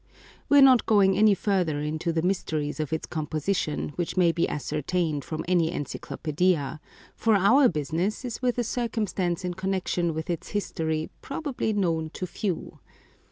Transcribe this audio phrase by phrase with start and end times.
[0.49, 4.49] We are not going any further into the mysteries of its composition, which may be
[4.49, 6.79] ascertained from any encyclopaedia,
[7.15, 12.09] for our business is with a cir cumstance in connection with its history probably known
[12.15, 12.79] to few.